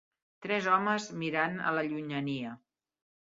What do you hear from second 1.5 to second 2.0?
a la